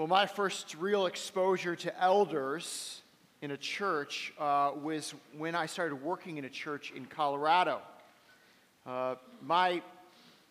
[0.00, 3.02] Well, my first real exposure to elders
[3.42, 7.82] in a church uh, was when I started working in a church in Colorado.
[8.86, 9.82] Uh, my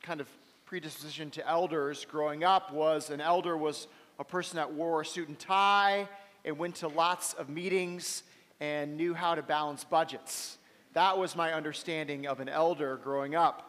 [0.04, 0.28] kind of
[0.68, 3.88] predisposition to elders growing up was an elder was
[4.20, 6.08] a person that wore a suit and tie
[6.46, 8.22] and went to lots of meetings
[8.60, 10.60] and knew how to balance budgets.
[10.94, 13.69] That was my understanding of an elder growing up.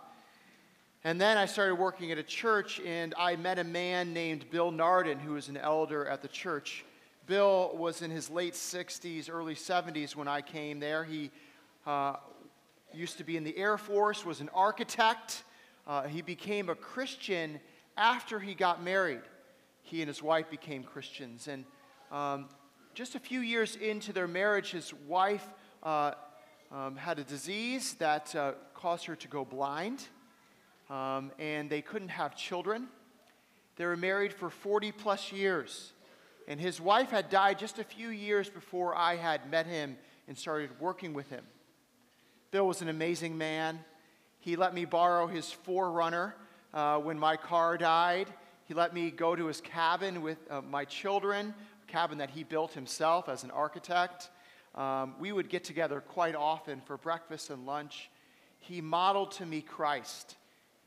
[1.03, 4.71] And then I started working at a church, and I met a man named Bill
[4.71, 6.85] Narden, who was an elder at the church.
[7.25, 11.03] Bill was in his late 60s, early 70s when I came there.
[11.03, 11.31] He
[11.86, 12.17] uh,
[12.93, 15.44] used to be in the Air Force, was an architect.
[15.86, 17.61] Uh, he became a Christian
[17.96, 19.22] after he got married.
[19.80, 21.49] He and his wife became Christians.
[21.49, 21.64] And
[22.13, 22.50] um,
[22.93, 25.46] just a few years into their marriage, his wife
[25.82, 26.13] uh,
[26.71, 30.05] um, had a disease that uh, caused her to go blind
[30.90, 32.89] um, and they couldn't have children.
[33.77, 35.92] They were married for 40 plus years.
[36.48, 39.96] And his wife had died just a few years before I had met him
[40.27, 41.44] and started working with him.
[42.50, 43.78] Bill was an amazing man.
[44.41, 46.33] He let me borrow his 4Runner
[46.74, 48.27] uh, when my car died.
[48.64, 51.55] He let me go to his cabin with uh, my children,
[51.88, 54.30] a cabin that he built himself as an architect.
[54.74, 58.11] Um, we would get together quite often for breakfast and lunch.
[58.58, 60.36] He modeled to me Christ.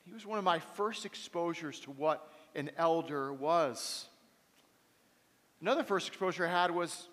[0.06, 4.08] He was one of my first exposures to what an elder was.
[5.62, 7.08] Another first exposure I had was,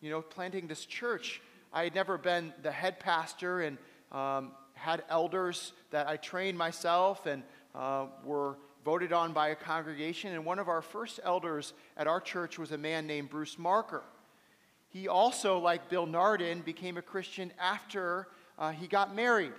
[0.00, 1.42] you know, planting this church.
[1.72, 3.78] I had never been the head pastor and
[4.12, 7.42] um, had elders that I trained myself and
[7.74, 10.32] uh, were voted on by a congregation.
[10.32, 14.04] And one of our first elders at our church was a man named Bruce Marker.
[14.88, 19.52] He also, like Bill Narden, became a Christian after uh, he got married.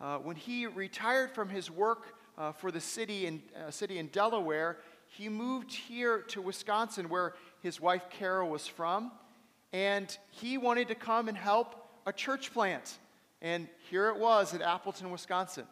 [0.00, 4.06] Uh, when he retired from his work uh, for the city in, uh, city in
[4.08, 9.10] Delaware, he moved here to Wisconsin, where his wife Carol was from,
[9.72, 11.74] and he wanted to come and help
[12.06, 12.98] a church plant.
[13.42, 15.64] And here it was in Appleton, Wisconsin.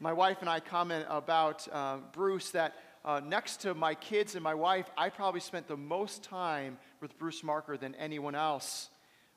[0.00, 2.74] My wife and I comment about uh, Bruce that
[3.04, 7.18] uh, next to my kids and my wife, I probably spent the most time with
[7.18, 8.90] Bruce Marker than anyone else.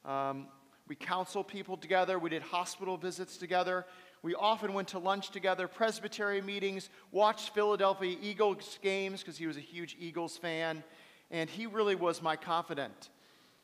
[0.03, 0.47] Um,
[0.87, 2.19] we counseled people together.
[2.19, 3.85] We did hospital visits together.
[4.21, 9.57] We often went to lunch together, presbytery meetings, watched Philadelphia Eagles games because he was
[9.57, 10.83] a huge Eagles fan.
[11.31, 13.09] And he really was my confidant.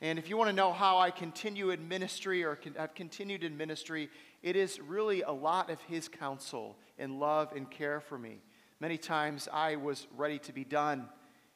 [0.02, 3.58] And if you want to know how I continue in ministry or have continued in
[3.58, 4.10] ministry,
[4.42, 8.38] it is really a lot of his counsel and love and care for me.
[8.80, 11.10] Many times I was ready to be done,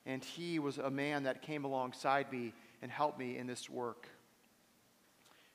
[0.06, 4.09] and he was a man that came alongside me and helped me in this work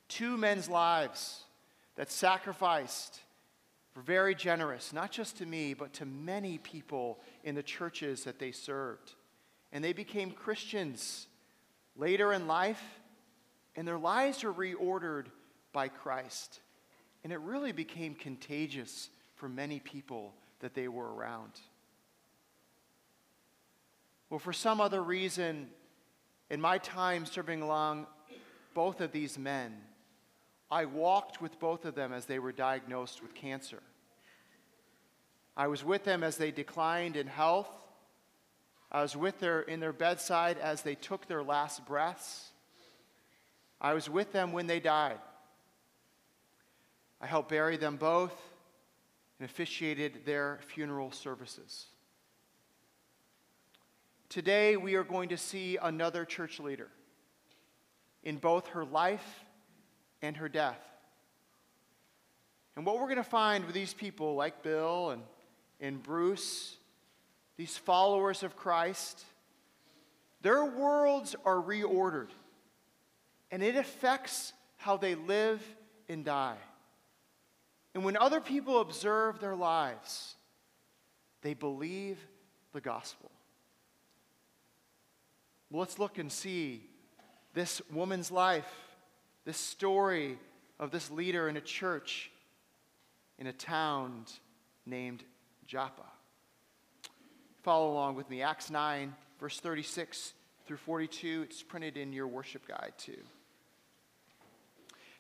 [0.09, 1.43] two men's lives
[1.97, 3.21] that sacrificed,
[3.95, 8.39] were very generous, not just to me, but to many people in the churches that
[8.39, 9.15] they served.
[9.73, 11.27] And they became Christians
[11.97, 12.83] later in life,
[13.75, 15.27] and their lives were reordered
[15.73, 16.61] by Christ.
[17.25, 21.53] And it really became contagious for many people that they were around.
[24.31, 25.69] Well, for some other reason,
[26.51, 28.07] in my time serving along
[28.75, 29.75] both of these men,
[30.71, 33.83] I walked with both of them as they were diagnosed with cancer.
[35.57, 37.71] I was with them as they declined in health.
[38.93, 42.51] I was with them in their bedside as they took their last breaths.
[43.81, 45.19] I was with them when they died.
[47.21, 48.35] I helped bury them both
[49.39, 51.87] and officiated their funeral services.
[54.29, 56.89] Today, we are going to see another church leader
[58.23, 59.45] in both her life
[60.23, 60.81] and her death.
[62.77, 65.23] And what we're going to find with these people, like Bill and,
[65.81, 66.77] and Bruce,
[67.57, 69.25] these followers of Christ,
[70.43, 72.29] their worlds are reordered.
[73.51, 75.63] And it affects how they live
[76.09, 76.57] and die.
[77.95, 80.37] And when other people observe their lives,
[81.43, 82.19] they believe
[82.73, 83.31] the gospel.
[85.71, 86.83] Well, let's look and see
[87.55, 88.73] this woman's life
[89.49, 90.37] this story
[90.79, 92.31] of this leader in a church
[93.39, 94.27] in a town
[94.85, 95.25] named
[95.67, 96.05] Joppa.
[97.63, 98.43] Follow along with me.
[98.43, 100.35] Acts 9, verse 36
[100.67, 101.47] through 42.
[101.49, 103.17] It's printed in your worship guide, too.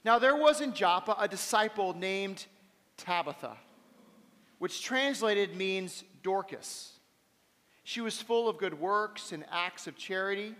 [0.05, 2.45] Now, there was in Joppa a disciple named
[2.99, 3.57] Tabitha,
[4.59, 6.93] which translated means Dorcas.
[7.83, 10.55] She was full of good works and acts of charity.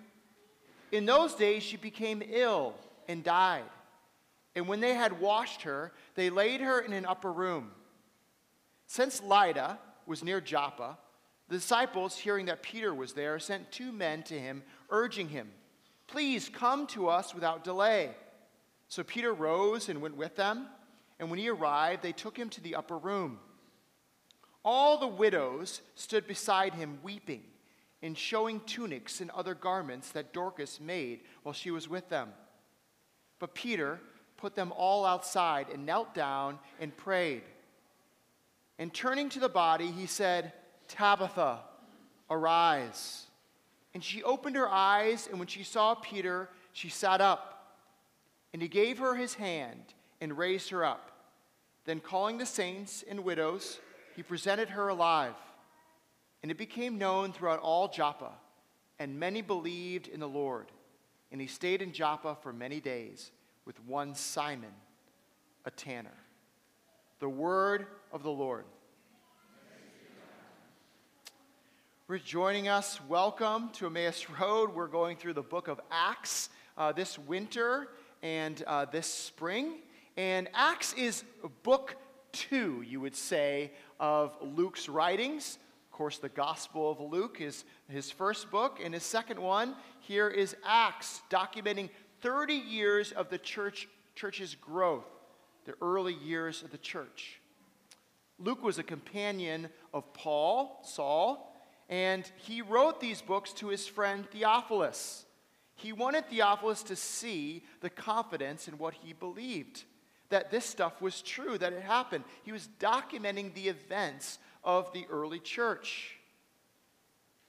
[0.91, 2.73] In those days, she became ill
[3.09, 3.65] and died.
[4.55, 7.71] And when they had washed her, they laid her in an upper room.
[8.87, 10.99] Since Lydda was near Joppa,
[11.49, 15.51] The disciples, hearing that Peter was there, sent two men to him, urging him,
[16.07, 18.11] Please come to us without delay.
[18.89, 20.67] So Peter rose and went with them,
[21.19, 23.39] and when he arrived, they took him to the upper room.
[24.65, 27.43] All the widows stood beside him weeping
[28.03, 32.31] and showing tunics and other garments that Dorcas made while she was with them.
[33.39, 34.01] But Peter
[34.37, 37.43] put them all outside and knelt down and prayed.
[38.79, 40.53] And turning to the body, he said,
[40.87, 41.61] Tabitha,
[42.31, 43.27] arise.
[43.95, 47.77] And she opened her eyes, and when she saw Peter, she sat up.
[48.53, 49.83] And he gave her his hand
[50.21, 51.11] and raised her up.
[51.85, 53.81] Then, calling the saints and widows,
[54.15, 55.35] he presented her alive.
[56.43, 58.33] And it became known throughout all Joppa,
[58.99, 60.67] and many believed in the Lord.
[61.31, 63.31] And he stayed in Joppa for many days
[63.67, 64.73] with one Simon,
[65.67, 66.17] a tanner.
[67.21, 68.65] The word of the Lord.
[72.07, 74.75] For joining us, welcome to Emmaus Road.
[74.75, 76.49] We're going through the book of Acts
[76.79, 77.89] uh, this winter
[78.23, 79.75] and uh, this spring.
[80.17, 81.25] And Acts is
[81.63, 81.97] book
[82.33, 85.59] two, you would say, of Luke's writings.
[85.99, 90.55] Course, the Gospel of Luke is his first book, and his second one here is
[90.65, 91.91] Acts, documenting
[92.21, 95.09] 30 years of the church, church's growth,
[95.65, 97.41] the early years of the church.
[98.39, 104.25] Luke was a companion of Paul, Saul, and he wrote these books to his friend
[104.31, 105.27] Theophilus.
[105.75, 109.83] He wanted Theophilus to see the confidence in what he believed,
[110.29, 112.23] that this stuff was true, that it happened.
[112.45, 116.19] He was documenting the events of the early church.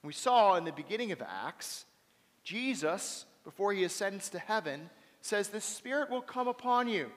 [0.03, 1.85] We saw in the beginning of Acts,
[2.44, 4.89] Jesus, before he ascends to heaven,
[5.21, 7.11] says, The Spirit will come upon you.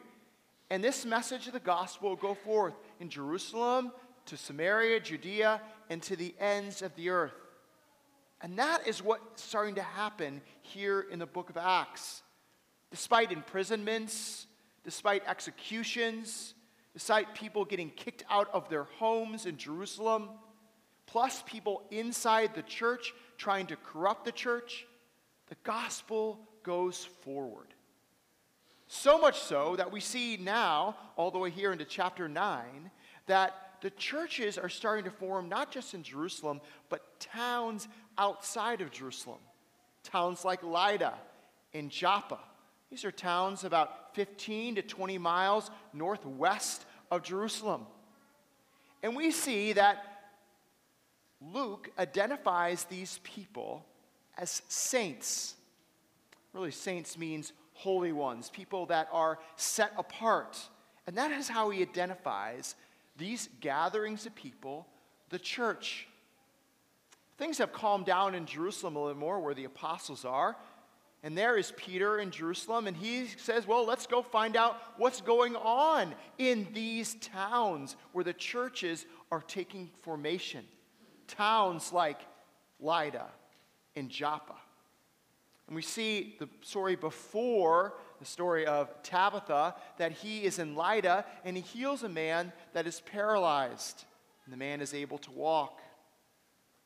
[0.70, 3.92] And this message of the gospel will go forth in Jerusalem,
[4.26, 5.60] to Samaria, Judea,
[5.90, 7.34] and to the ends of the earth.
[8.40, 12.22] And that is what's starting to happen here in the book of Acts.
[12.90, 14.46] Despite imprisonments,
[14.84, 16.54] despite executions,
[16.92, 20.28] despite people getting kicked out of their homes in Jerusalem,
[21.06, 24.86] plus people inside the church trying to corrupt the church,
[25.48, 27.68] the gospel goes forward.
[28.86, 32.90] So much so that we see now, all the way here into chapter 9,
[33.26, 37.88] that the churches are starting to form not just in Jerusalem, but towns
[38.18, 39.38] outside of Jerusalem.
[40.04, 41.14] Towns like Lydda
[41.72, 42.38] and Joppa.
[42.90, 47.86] These are towns about 15 to 20 miles northwest of Jerusalem.
[49.02, 50.04] And we see that
[51.40, 53.84] Luke identifies these people
[54.38, 55.54] as saints.
[56.52, 60.58] Really, saints means holy ones, people that are set apart.
[61.06, 62.76] And that is how he identifies
[63.16, 64.86] these gatherings of people,
[65.30, 66.06] the church.
[67.38, 70.56] Things have calmed down in Jerusalem a little more where the apostles are.
[71.22, 75.20] And there is Peter in Jerusalem, and he says, Well, let's go find out what's
[75.20, 80.64] going on in these towns where the churches are taking formation.
[81.28, 82.18] Towns like
[82.80, 83.26] Lydda
[83.94, 84.56] and Joppa.
[85.68, 91.24] And we see the story before the story of Tabitha, that he is in Lydda
[91.44, 94.04] and he heals a man that is paralyzed.
[94.44, 95.80] And the man is able to walk.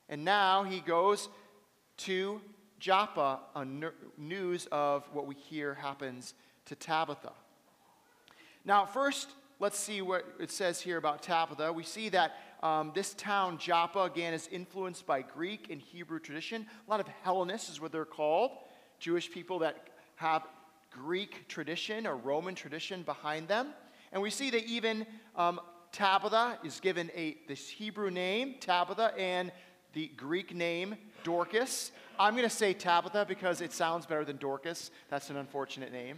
[0.09, 1.29] And now he goes
[1.99, 2.41] to
[2.79, 3.41] Joppa
[4.19, 6.35] news of what we hear happens
[6.67, 7.33] to Tabitha.
[8.65, 9.31] Now, first,
[9.61, 11.73] let's see what it says here about Tabitha.
[11.73, 16.67] We see that um, this town, Joppa, again, is influenced by Greek and Hebrew tradition.
[16.87, 18.53] A lot of Hellenists is what they're called,
[18.99, 20.43] Jewish people that have
[20.91, 23.69] Greek tradition or Roman tradition behind them.
[24.13, 25.07] And we see that even
[25.37, 25.61] um,
[25.93, 29.53] Tabitha is given a, this Hebrew name, Tabitha, and
[29.93, 31.91] the Greek name, Dorcas.
[32.19, 34.91] I'm going to say Tabitha because it sounds better than Dorcas.
[35.11, 36.17] That's an unfortunate name.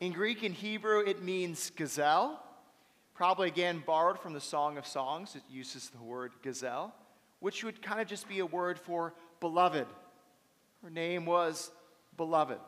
[0.00, 2.40] In Greek and Hebrew, it means gazelle.
[3.14, 5.34] Probably again borrowed from the Song of Songs.
[5.34, 6.94] It uses the word gazelle,
[7.40, 9.86] which would kind of just be a word for beloved.
[10.84, 11.72] Her name was
[12.16, 12.58] beloved.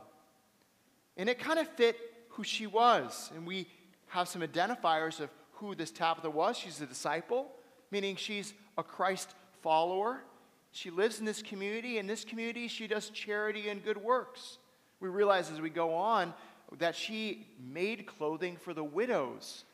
[1.16, 1.96] And it kind of fit
[2.30, 3.30] who she was.
[3.36, 3.68] And we
[4.08, 6.58] have some identifiers of who this Tabitha was.
[6.58, 7.52] She's a disciple,
[7.92, 10.24] meaning she's a Christ follower.
[10.72, 11.98] She lives in this community.
[11.98, 14.58] In this community, she does charity and good works.
[15.00, 16.32] We realize as we go on
[16.78, 19.64] that she made clothing for the widows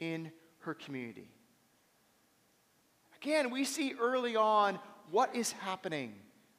[0.00, 1.28] in her community.
[3.20, 4.78] Again, we see early on
[5.10, 6.14] what is happening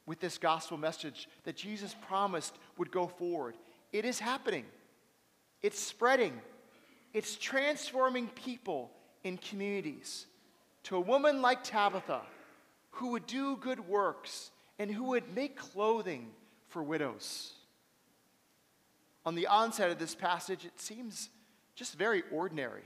[0.06, 3.56] with this gospel message that Jesus promised would go forward.
[3.92, 4.66] It is happening,
[5.62, 6.34] it's spreading,
[7.14, 8.92] it's transforming people
[9.24, 10.28] in communities
[10.84, 12.22] to a woman like Tabitha
[12.98, 16.32] who would do good works and who would make clothing
[16.68, 17.54] for widows.
[19.26, 21.30] On the onset of this passage, it seems
[21.76, 22.84] just very ordinary.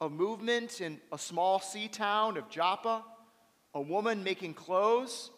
[0.00, 3.02] A movement in a small sea town of Joppa,
[3.72, 5.30] a woman making clothes.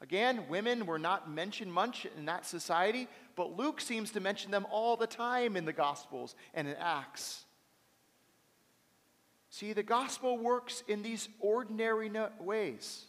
[0.00, 4.66] Again, women were not mentioned much in that society, but Luke seems to mention them
[4.70, 7.44] all the time in the Gospels and in Acts.
[9.54, 13.04] See, the gospel works in these ordinary ways.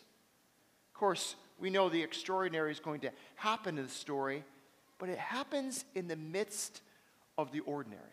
[0.93, 4.43] Of course, we know the extraordinary is going to happen in the story,
[4.99, 6.81] but it happens in the midst
[7.35, 8.03] of the ordinary.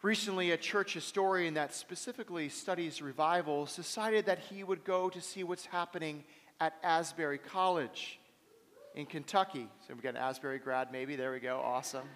[0.00, 5.42] Recently, a church historian that specifically studies revivals decided that he would go to see
[5.42, 6.22] what's happening
[6.60, 8.20] at Asbury College
[8.94, 9.66] in Kentucky.
[9.88, 11.16] So we've got an Asbury grad, maybe.
[11.16, 11.58] There we go.
[11.58, 12.06] Awesome.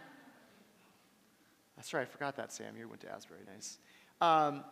[1.79, 2.03] That's right.
[2.03, 2.77] I forgot that, Sam.
[2.77, 3.39] You went to Asbury.
[3.55, 3.79] Nice.
[4.21, 4.65] Um,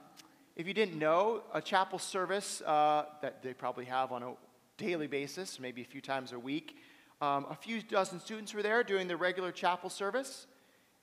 [0.57, 4.33] if you didn't know, a chapel service uh, that they probably have on a
[4.77, 6.79] daily basis, maybe a few times a week,
[7.21, 10.49] um, a few dozen students were there doing the regular chapel service,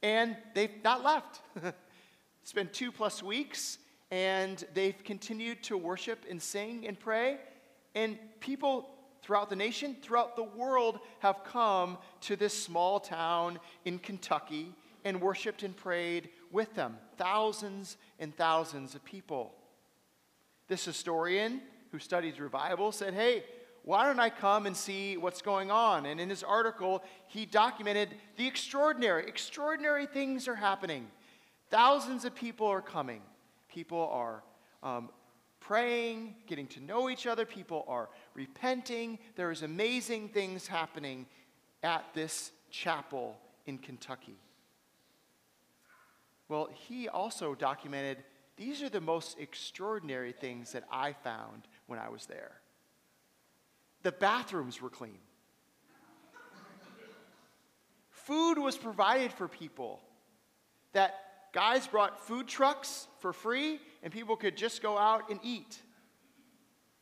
[0.01, 1.39] and they've not left.
[2.41, 3.77] it's been two plus weeks,
[4.12, 7.38] and they've continued to worship and sing and pray,
[7.95, 8.89] and people
[9.22, 15.22] throughout the nation, throughout the world, have come to this small town in Kentucky and
[15.22, 16.98] worshiped and prayed with them.
[17.17, 19.53] Thousands and thousands of people.
[20.67, 23.43] This historian who studies revival said, Hey,
[23.83, 26.05] why don't I come and see what's going on?
[26.05, 31.07] And in his article, he documented the extraordinary, extraordinary things are happening.
[31.69, 33.22] Thousands of people are coming.
[33.67, 34.43] People are
[34.83, 35.10] um,
[35.60, 37.45] praying, getting to know each other.
[37.45, 39.19] People are repenting.
[39.36, 41.25] There is amazing things happening
[41.81, 44.38] at this chapel in Kentucky.
[46.50, 48.18] Well, he also documented
[48.56, 52.52] these are the most extraordinary things that I found when I was there.
[54.04, 55.18] The bathrooms were clean.
[58.10, 60.02] Food was provided for people.
[60.94, 61.16] That
[61.54, 65.82] guys brought food trucks for free and people could just go out and eat.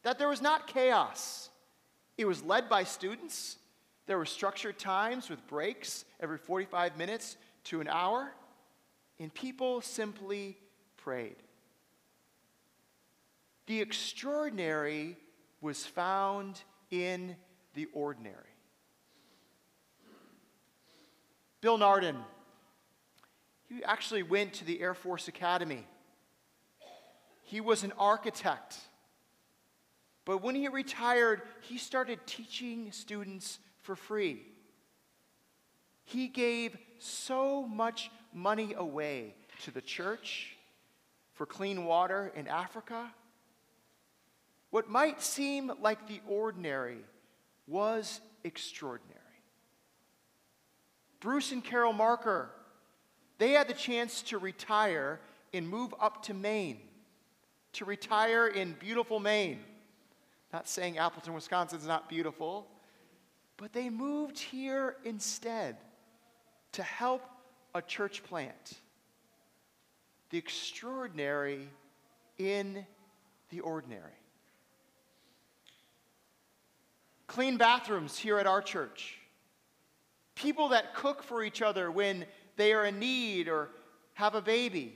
[0.04, 1.50] That there was not chaos.
[2.18, 3.58] It was led by students.
[4.08, 8.32] There were structured times with breaks every 45 minutes to an hour
[9.22, 10.58] and people simply
[10.98, 11.36] prayed.
[13.68, 15.16] The extraordinary
[15.62, 16.60] was found
[16.90, 17.36] in
[17.76, 18.36] the ordinary.
[21.62, 22.16] Bill Narden,
[23.70, 25.86] he actually went to the Air Force Academy.
[27.44, 28.78] He was an architect.
[30.26, 34.42] But when he retired, he started teaching students for free.
[36.12, 40.58] He gave so much money away to the church
[41.36, 43.14] for clean water in Africa.
[44.72, 46.98] What might seem like the ordinary
[47.66, 49.20] was extraordinary.
[51.22, 52.50] Bruce and Carol Marker,
[53.38, 55.22] they had the chance to retire
[55.54, 56.82] and move up to Maine,
[57.74, 59.62] to retire in beautiful Maine.
[60.52, 62.68] Not saying Appleton, Wisconsin is not beautiful,
[63.56, 65.78] but they moved here instead
[66.74, 67.24] to help
[67.74, 68.80] a church plant.
[70.30, 71.68] The extraordinary
[72.38, 72.86] in
[73.50, 74.12] the ordinary.
[77.28, 79.18] Clean bathrooms here at our church.
[80.36, 82.26] People that cook for each other when
[82.58, 83.70] they are in need or
[84.14, 84.96] have a baby.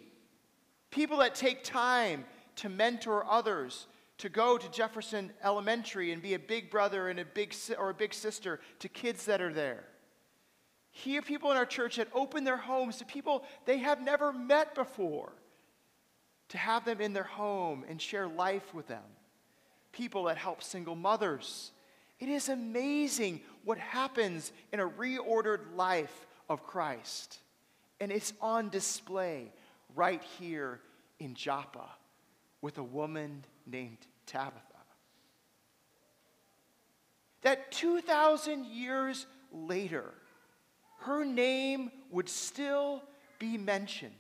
[0.91, 2.25] People that take time
[2.58, 7.25] to mentor others to go to Jefferson Elementary and be a big brother and a
[7.25, 9.84] big or a big sister to kids that are there.
[10.98, 14.74] Here, people in our church that open their homes to people they have never met
[14.74, 15.34] before,
[16.48, 19.04] to have them in their home and share life with them.
[19.92, 21.72] People that help single mothers.
[22.18, 27.40] It is amazing what happens in a reordered life of Christ.
[28.00, 29.52] And it's on display
[29.96, 30.80] right here
[31.20, 31.90] in Joppa
[32.62, 33.98] with a woman named
[34.28, 34.62] Tabitha.
[37.42, 40.14] That 2,000 years later,
[41.05, 43.03] her name would still
[43.39, 44.12] be mentioned.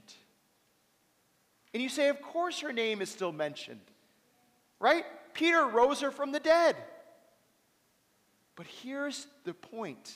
[1.73, 3.81] And you say, of course her name is still mentioned,
[4.79, 5.03] right?
[5.33, 6.75] Peter rose her from the dead.
[8.55, 10.13] But here's the point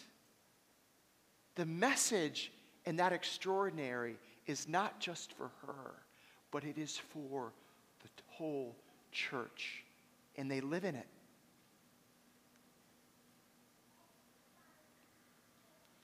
[1.56, 2.52] the message
[2.86, 5.92] in that extraordinary is not just for her,
[6.52, 7.52] but it is for
[8.02, 8.76] the whole
[9.12, 9.84] church,
[10.38, 11.08] and they live in it.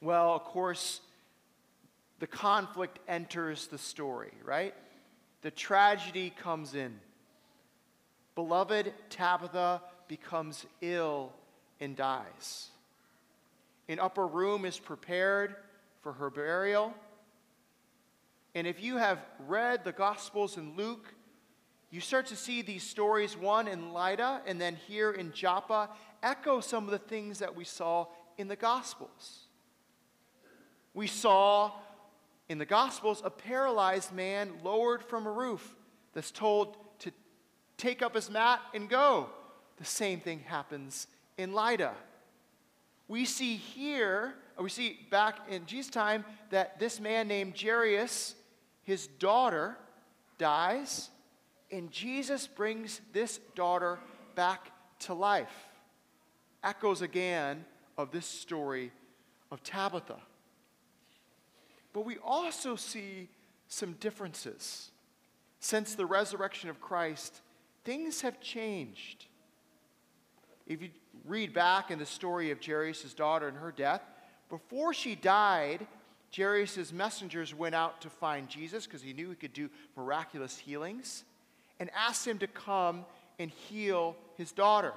[0.01, 1.01] Well, of course,
[2.19, 4.73] the conflict enters the story, right?
[5.45, 6.99] the tragedy comes in.
[8.33, 11.33] Beloved Tabitha becomes ill
[11.79, 12.71] and dies.
[13.87, 15.55] An upper room is prepared
[16.01, 16.95] for her burial.
[18.55, 21.13] And if you have read the Gospels in Luke,
[21.91, 25.91] you start to see these stories, one in Lydda and then here in Joppa,
[26.23, 28.07] echo some of the things that we saw
[28.39, 29.44] in the Gospels.
[30.95, 31.73] We saw
[32.47, 35.75] in the Gospels a paralyzed man lowered from a roof
[36.13, 37.11] that's told to
[37.77, 39.29] take up his mat and go.
[39.75, 41.93] The same thing happens in Lydda.
[43.09, 48.33] We see here, we see back in Jesus' time, that this man named Jairus,
[48.83, 49.77] his daughter,
[50.37, 51.09] dies,
[51.71, 53.99] and Jesus brings this daughter
[54.33, 55.67] back to life.
[56.63, 57.65] Echoes again
[57.97, 58.93] of this story
[59.51, 60.19] of Tabitha.
[61.95, 63.29] But we also see
[63.69, 64.91] some differences.
[65.61, 67.39] Since the resurrection of Christ,
[67.85, 69.27] things have changed.
[70.67, 70.89] If you
[71.23, 74.01] read back in the story of Jairus' daughter and her death,
[74.49, 75.87] before she died,
[76.35, 81.23] Jairus' messengers went out to find Jesus because he knew he could do miraculous healings
[81.79, 83.05] and asked him to come
[83.39, 84.91] and heal his daughter.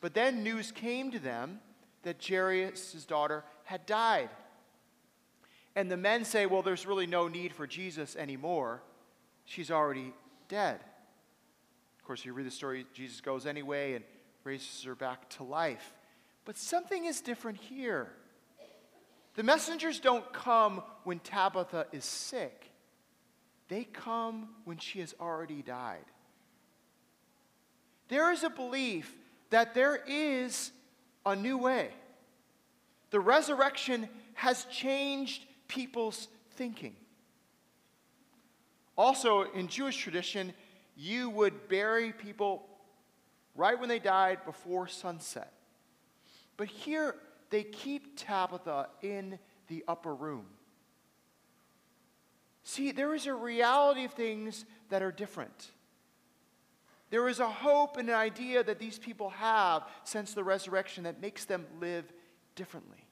[0.00, 1.60] But then news came to them
[2.02, 4.30] that Jairus' daughter had died.
[5.78, 8.82] And the men say, well, there's really no need for Jesus anymore.
[9.44, 10.12] She's already
[10.48, 10.80] dead.
[12.00, 14.04] Of course, you read the story, Jesus goes anyway and
[14.42, 15.94] raises her back to life.
[16.44, 18.08] But something is different here.
[19.36, 22.72] The messengers don't come when Tabitha is sick,
[23.68, 26.06] they come when she has already died.
[28.08, 29.14] There is a belief
[29.50, 30.72] that there is
[31.24, 31.90] a new way.
[33.10, 36.96] The resurrection has changed people's thinking.
[38.96, 40.52] Also, in Jewish tradition,
[40.96, 42.66] you would bury people
[43.54, 45.52] right when they died before sunset.
[46.56, 47.14] But here,
[47.50, 50.46] they keep Tabitha in the upper room.
[52.64, 55.70] See, there is a reality of things that are different.
[57.10, 61.22] There is a hope and an idea that these people have since the resurrection that
[61.22, 62.12] makes them live
[62.54, 63.07] differently.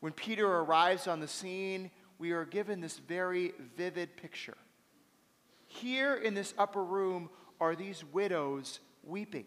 [0.00, 4.56] When Peter arrives on the scene, we are given this very vivid picture.
[5.66, 9.46] Here in this upper room are these widows weeping.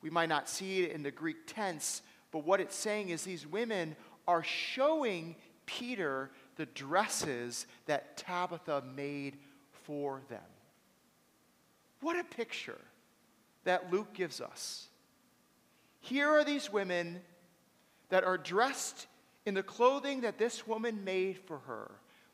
[0.00, 3.46] We might not see it in the Greek tense, but what it's saying is these
[3.46, 3.96] women
[4.28, 9.38] are showing Peter the dresses that Tabitha made
[9.84, 10.40] for them.
[12.00, 12.80] What a picture
[13.64, 14.88] that Luke gives us.
[16.00, 17.20] Here are these women
[18.08, 19.06] that are dressed
[19.44, 21.90] in the clothing that this woman made for her,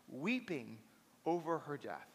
[0.08, 0.78] weeping
[1.26, 2.06] over her death.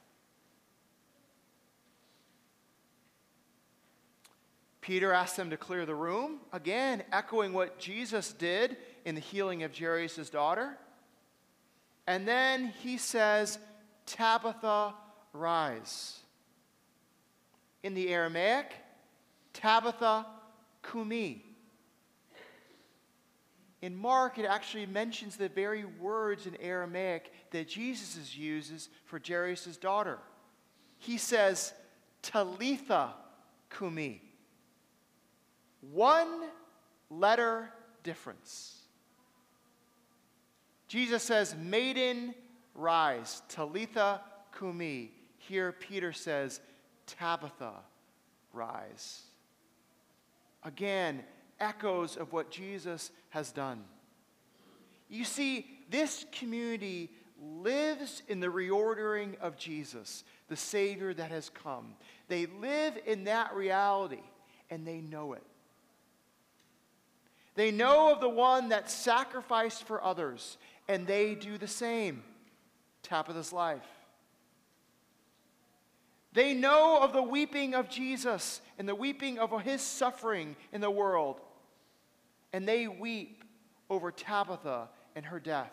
[4.82, 9.64] Peter asks them to clear the room, again, echoing what Jesus did in the healing
[9.64, 10.78] of Jairus' daughter.
[12.08, 13.60] And then he says,
[14.06, 14.94] Tabitha,
[15.34, 16.20] rise.
[17.84, 18.72] In the Aramaic,
[19.52, 20.26] Tabitha,
[20.90, 21.44] kumi.
[23.82, 29.78] In Mark, it actually mentions the very words in Aramaic that Jesus uses for Jairus'
[29.78, 30.18] daughter.
[30.98, 31.74] He says,
[32.24, 33.14] Talitha
[33.70, 34.22] kumi.
[35.92, 36.46] One
[37.10, 37.72] letter
[38.04, 38.78] difference.
[40.88, 42.34] Jesus says, Maiden,
[42.74, 43.44] rise.
[43.48, 44.22] Talitha
[44.58, 45.12] kumi.
[45.38, 46.62] Here, Peter says,
[47.06, 47.74] Tabitha,
[48.54, 49.22] rise.
[50.64, 51.24] Again,
[51.60, 53.84] echoes of what Jesus has done.
[55.10, 57.10] You see, this community
[57.42, 61.96] lives in the reordering of Jesus, the Savior that has come.
[62.28, 64.24] They live in that reality,
[64.70, 65.44] and they know it.
[67.56, 72.24] They know of the one that sacrificed for others, and they do the same.
[73.02, 73.86] Tabitha's life.
[76.34, 80.92] They know of the weeping of Jesus and the weeping of his suffering in the
[80.92, 81.40] world,
[82.54, 83.44] and they weep
[83.90, 85.72] over Tabitha and her death.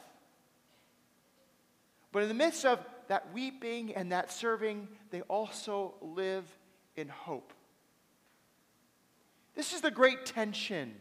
[2.12, 6.44] But in the midst of that weeping and that serving, they also live
[6.96, 7.52] in hope.
[9.54, 10.94] This is the great tension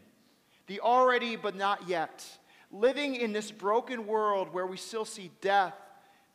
[0.66, 2.26] the already but not yet,
[2.70, 5.74] living in this broken world where we still see death,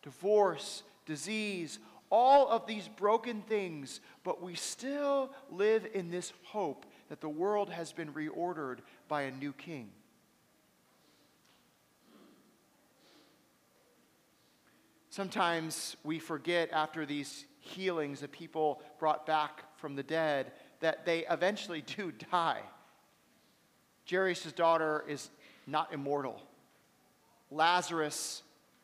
[0.03, 1.79] divorce, disease,
[2.11, 7.69] all of these broken things, but we still live in this hope that the world
[7.69, 9.89] has been reordered by a new king.
[15.09, 21.25] Sometimes we forget after these healings that people brought back from the dead that they
[21.29, 22.61] eventually do die.
[24.09, 25.29] Jairus' daughter is
[25.67, 26.41] not immortal.
[27.51, 28.43] Lazarus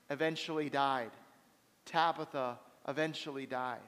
[0.10, 1.12] eventually died.
[1.86, 3.80] Tabitha eventually died.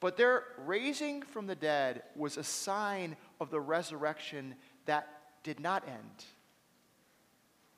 [0.00, 4.56] But their raising from the dead was a sign of the resurrection
[4.86, 5.08] that
[5.44, 6.24] did not end.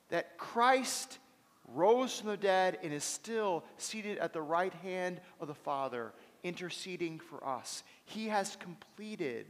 [0.09, 1.19] That Christ
[1.67, 6.13] rose from the dead and is still seated at the right hand of the Father,
[6.43, 7.83] interceding for us.
[8.05, 9.45] He has completed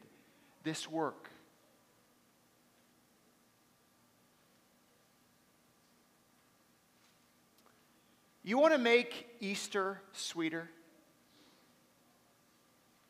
[0.64, 1.30] this work.
[8.48, 10.70] You want to make Easter sweeter?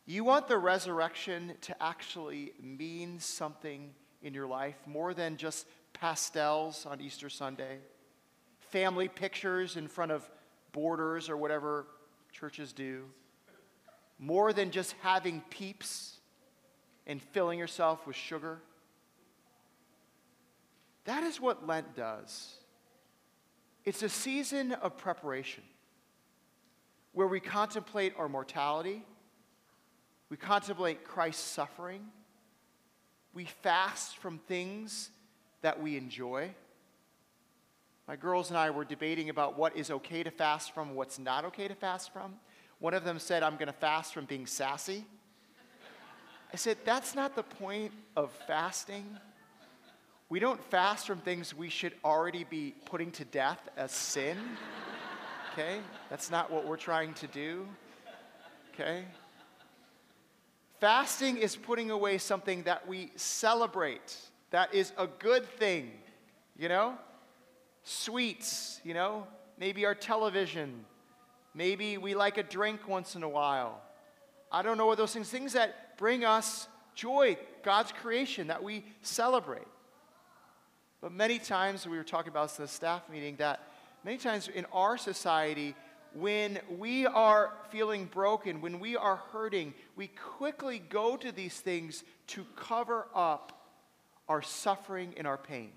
[0.05, 3.93] You want the resurrection to actually mean something
[4.23, 7.79] in your life more than just pastels on Easter Sunday,
[8.71, 10.29] family pictures in front of
[10.71, 11.85] borders or whatever
[12.31, 13.03] churches do,
[14.17, 16.15] more than just having peeps
[17.05, 18.61] and filling yourself with sugar.
[21.03, 22.55] That is what Lent does.
[23.85, 25.63] It's a season of preparation
[27.13, 29.03] where we contemplate our mortality,
[30.29, 32.01] we contemplate Christ's suffering,
[33.33, 35.11] we fast from things
[35.61, 36.49] that we enjoy.
[38.07, 41.45] My girls and I were debating about what is okay to fast from, what's not
[41.45, 42.35] okay to fast from.
[42.79, 45.05] One of them said, I'm going to fast from being sassy.
[46.53, 49.17] I said, That's not the point of fasting.
[50.27, 54.37] We don't fast from things we should already be putting to death as sin.
[55.53, 55.79] Okay?
[56.09, 57.65] That's not what we're trying to do.
[58.73, 59.05] Okay?
[60.81, 64.17] Fasting is putting away something that we celebrate.
[64.51, 65.91] That is a good thing,
[66.57, 66.95] you know?
[67.83, 69.27] Sweets, you know?
[69.57, 70.83] Maybe our television.
[71.53, 73.81] Maybe we like a drink once in a while.
[74.51, 78.83] I don't know what those things, things that bring us joy, God's creation that we
[79.01, 79.67] celebrate.
[81.01, 83.67] But many times, we were talking about this in the staff meeting, that
[84.03, 85.75] many times in our society,
[86.13, 92.03] when we are feeling broken, when we are hurting, we quickly go to these things
[92.27, 93.51] to cover up
[94.27, 95.71] our suffering and our pain.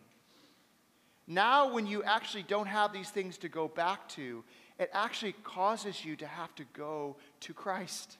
[1.26, 4.42] Now, when you actually don't have these things to go back to,
[4.78, 8.16] it actually causes you to have to go to Christ.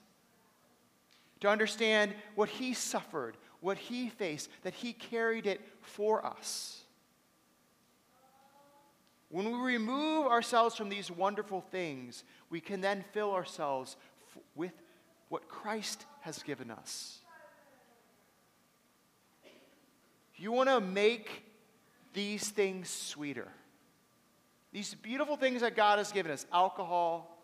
[1.39, 6.83] To understand what He suffered, what He faced, that He carried it for us.
[9.29, 13.95] When we remove ourselves from these wonderful things, we can then fill ourselves
[14.35, 14.73] f- with
[15.29, 17.19] what Christ has given us.
[20.35, 21.43] You want to make
[22.13, 23.47] these things sweeter.
[24.71, 27.37] These beautiful things that God has given us alcohol,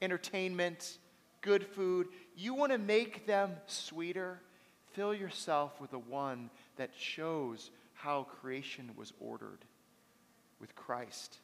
[0.00, 0.98] entertainment,
[1.40, 4.40] good food you want to make them sweeter?
[4.92, 9.58] Fill yourself with the one that shows how creation was ordered
[10.60, 11.38] with Christ.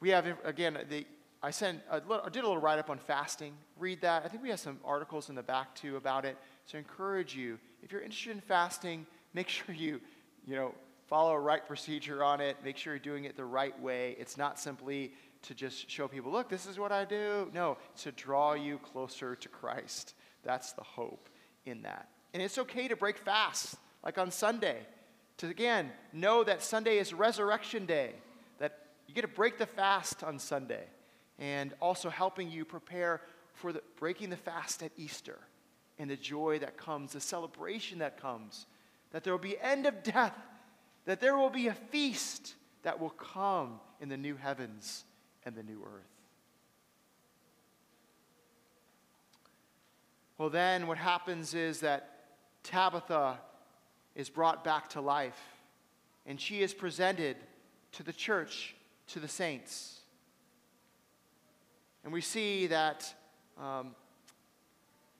[0.00, 1.06] We have, again, the,
[1.42, 3.54] I sent a little, I did a little write up on fasting.
[3.78, 4.22] Read that.
[4.24, 6.36] I think we have some articles in the back too about it.
[6.66, 10.00] So I encourage you, if you're interested in fasting, make sure you,
[10.46, 10.74] you know,
[11.06, 12.56] follow a right procedure on it.
[12.64, 14.16] Make sure you're doing it the right way.
[14.18, 17.50] It's not simply to just show people, look, this is what I do.
[17.52, 20.14] No, to draw you closer to Christ.
[20.42, 21.28] That's the hope
[21.66, 22.08] in that.
[22.32, 24.78] And it's okay to break fast, like on Sunday
[25.38, 28.12] to again know that Sunday is Resurrection Day,
[28.58, 30.84] that you get to break the fast on Sunday,
[31.38, 33.20] and also helping you prepare
[33.54, 35.38] for the, breaking the fast at Easter
[35.98, 38.66] and the joy that comes, the celebration that comes,
[39.12, 40.34] that there will be end of death,
[41.04, 45.04] that there will be a feast that will come in the new heavens
[45.44, 46.02] and the new earth.
[50.36, 52.10] Well, then what happens is that
[52.64, 53.38] Tabitha
[54.14, 55.40] is brought back to life,
[56.26, 57.36] and she is presented
[57.92, 58.74] to the church,
[59.08, 60.00] to the saints.
[62.04, 63.12] And we see that
[63.58, 63.94] um,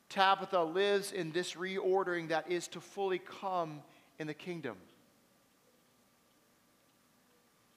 [0.08, 3.82] Tabitha lives in this reordering that is to fully come
[4.18, 4.76] in the kingdom.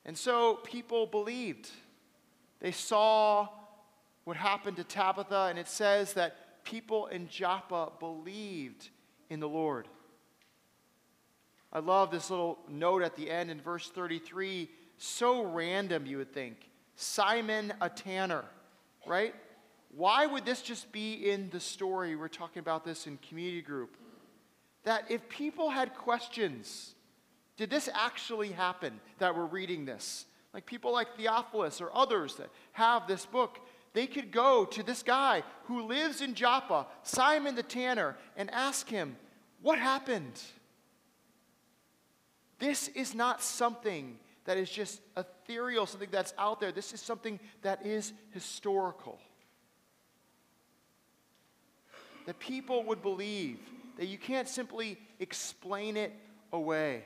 [0.05, 1.69] And so people believed.
[2.59, 3.49] They saw
[4.23, 8.89] what happened to Tabitha, and it says that people in Joppa believed
[9.29, 9.87] in the Lord.
[11.71, 14.69] I love this little note at the end in verse 33.
[14.97, 16.69] So random, you would think.
[16.95, 18.45] Simon, a tanner,
[19.05, 19.35] right?
[19.95, 22.15] Why would this just be in the story?
[22.15, 23.97] We're talking about this in community group.
[24.83, 26.95] That if people had questions,
[27.57, 30.25] did this actually happen that we're reading this?
[30.57, 33.59] like people like Theophilus or others that have this book,
[33.93, 38.89] they could go to this guy who lives in Joppa, Simon the tanner, and ask
[38.89, 39.17] him,
[39.61, 40.41] What happened?
[42.59, 46.71] This is not something that is just ethereal, something that's out there.
[46.71, 49.19] This is something that is historical.
[52.25, 53.59] That people would believe
[53.97, 56.13] that you can't simply explain it
[56.51, 57.03] away.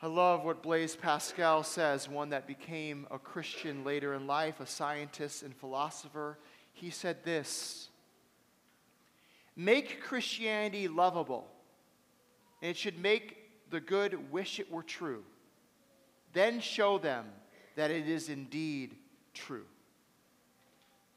[0.00, 4.66] I love what Blaise Pascal says, one that became a Christian later in life, a
[4.66, 6.38] scientist and philosopher.
[6.72, 7.87] He said this
[9.60, 11.44] Make Christianity lovable,
[12.62, 15.24] and it should make the good wish it were true.
[16.32, 17.26] Then show them
[17.74, 18.94] that it is indeed
[19.34, 19.64] true.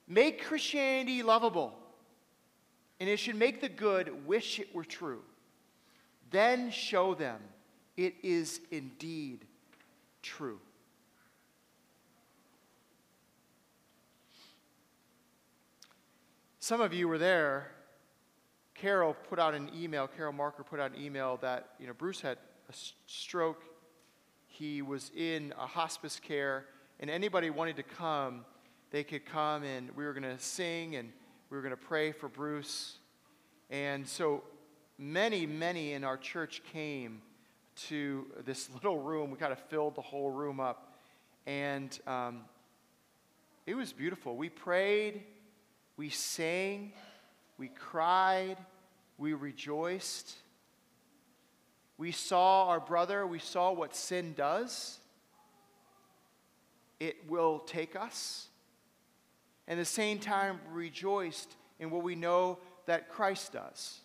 [0.07, 1.71] Make Christianity lovable,
[2.99, 5.21] and it should make the good wish it were true.
[6.31, 7.39] Then show them
[7.95, 9.45] it is indeed
[10.23, 10.59] true.
[16.59, 17.69] Some of you were there.
[18.81, 22.19] Carol put out an email, Carol Marker put out an email that, you know, Bruce
[22.19, 22.73] had a
[23.05, 23.61] stroke.
[24.47, 26.65] He was in a hospice care,
[26.99, 28.43] and anybody wanted to come,
[28.89, 31.11] they could come, and we were going to sing and
[31.51, 32.97] we were going to pray for Bruce.
[33.69, 34.41] And so
[34.97, 37.21] many, many in our church came
[37.87, 39.29] to this little room.
[39.29, 40.95] We kind of filled the whole room up.
[41.45, 42.45] And um,
[43.67, 44.35] it was beautiful.
[44.35, 45.21] We prayed,
[45.97, 46.93] we sang,
[47.59, 48.57] we cried,
[49.21, 50.33] we rejoiced.
[51.99, 54.97] We saw our brother, we saw what sin does.
[56.99, 58.47] It will take us.
[59.67, 62.57] And at the same time, rejoiced in what we know
[62.87, 63.99] that Christ does.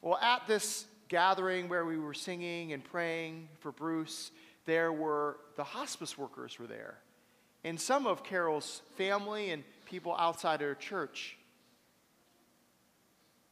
[0.00, 4.30] Well, at this gathering where we were singing and praying for Bruce,
[4.64, 6.96] there were the hospice workers were there.
[7.62, 11.36] And some of Carol's family and people outside her church.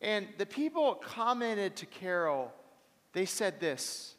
[0.00, 2.52] And the people commented to Carol,
[3.12, 4.14] they said this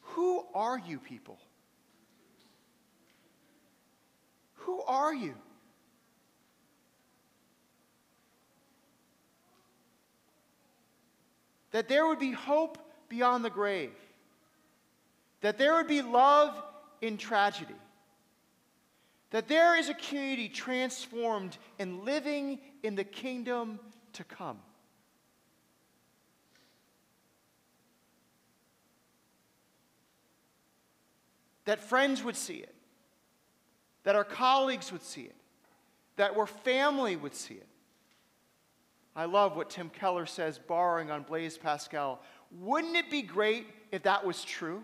[0.00, 1.38] Who are you people?
[4.54, 5.34] Who are you?
[11.72, 13.92] that there would be hope beyond the grave,
[15.40, 16.54] that there would be love
[17.00, 17.74] in tragedy,
[19.30, 23.80] that there is a community transformed and living in the kingdom
[24.14, 24.58] to come.
[31.64, 32.74] That friends would see it,
[34.02, 35.36] that our colleagues would see it,
[36.16, 37.68] that our family would see it.
[39.14, 42.20] I love what Tim Keller says, borrowing on Blaise Pascal.
[42.50, 44.82] Wouldn't it be great if that was true?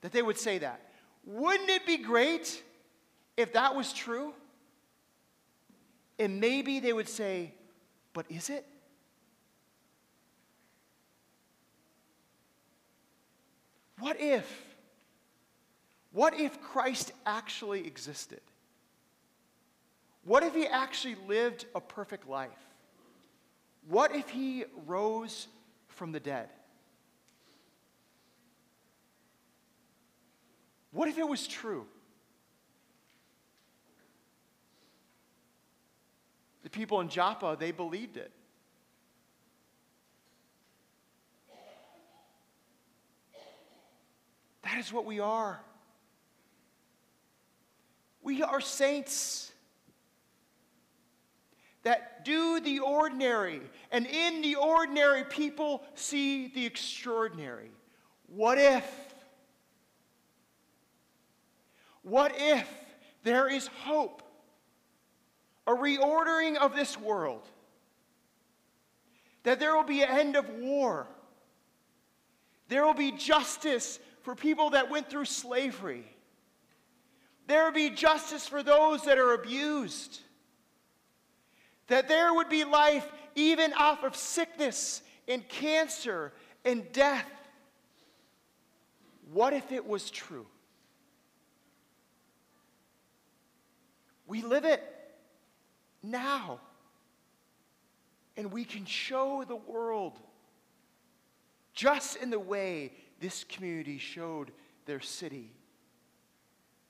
[0.00, 0.80] That they would say that.
[1.24, 2.62] Wouldn't it be great
[3.36, 4.32] if that was true?
[6.18, 7.52] And maybe they would say,
[8.16, 8.64] but is it?
[13.98, 14.64] What if?
[16.12, 18.40] What if Christ actually existed?
[20.24, 22.48] What if he actually lived a perfect life?
[23.86, 25.48] What if he rose
[25.88, 26.48] from the dead?
[30.90, 31.86] What if it was true?
[36.66, 38.32] The people in Joppa, they believed it.
[44.64, 45.60] That is what we are.
[48.20, 49.52] We are saints
[51.84, 53.60] that do the ordinary,
[53.92, 57.70] and in the ordinary, people see the extraordinary.
[58.26, 58.84] What if?
[62.02, 62.68] What if
[63.22, 64.25] there is hope?
[65.66, 67.42] A reordering of this world.
[69.42, 71.06] That there will be an end of war.
[72.68, 76.04] There will be justice for people that went through slavery.
[77.46, 80.20] There will be justice for those that are abused
[81.88, 86.32] that there would be life even off of sickness and cancer
[86.64, 87.30] and death.
[89.32, 90.46] What if it was true?
[94.26, 94.82] We live it
[96.10, 96.60] now.
[98.36, 100.18] And we can show the world
[101.72, 104.50] just in the way this community showed
[104.86, 105.52] their city.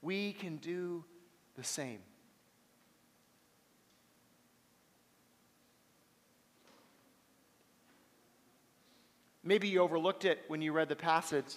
[0.03, 1.05] We can do
[1.57, 1.99] the same.
[9.43, 11.55] Maybe you overlooked it when you read the passage.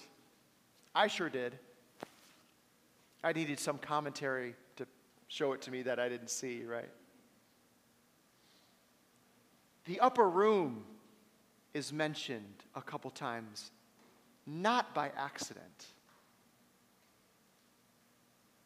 [0.94, 1.58] I sure did.
[3.22, 4.86] I needed some commentary to
[5.26, 6.88] show it to me that I didn't see, right?
[9.90, 10.84] The upper room
[11.74, 13.72] is mentioned a couple times,
[14.46, 15.86] not by accident.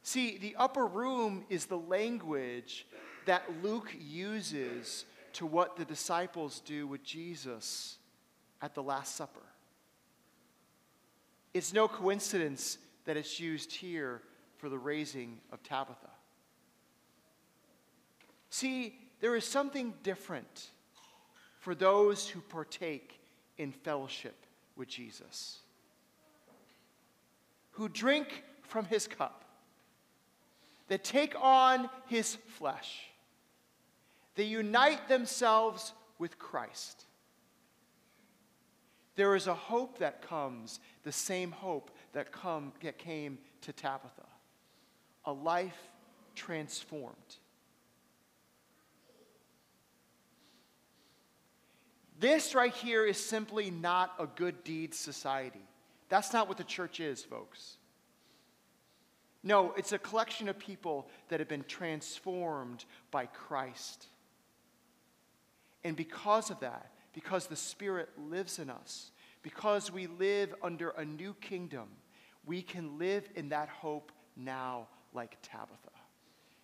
[0.03, 2.87] See, the upper room is the language
[3.25, 7.97] that Luke uses to what the disciples do with Jesus
[8.61, 9.47] at the Last Supper.
[11.55, 14.21] It's no coincidence that it's used here
[14.59, 16.11] for the raising of Tabitha.
[18.51, 20.69] See, there is something different
[21.65, 23.19] for those who partake
[23.57, 24.35] in fellowship
[24.77, 25.61] with Jesus,
[27.71, 29.47] who drink from his cup,
[30.89, 33.07] that take on his flesh,
[34.35, 37.07] they unite themselves with Christ.
[39.17, 44.29] There is a hope that comes, the same hope that, come, that came to Tabitha,
[45.25, 45.89] a life
[46.35, 47.37] transformed.
[52.25, 55.61] This right here is simply not a good deed society.
[56.09, 57.77] That's not what the church is, folks.
[59.43, 64.07] No, it's a collection of people that have been transformed by Christ.
[65.85, 69.11] And because of that, because the Spirit lives in us,
[69.43, 71.89] because we live under a new kingdom,
[72.47, 75.77] we can live in that hope now like Tabitha,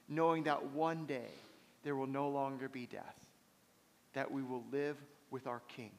[0.09, 1.33] knowing that one day
[1.85, 3.27] there will no longer be death,
[4.14, 4.96] that we will live
[5.31, 5.93] with our King.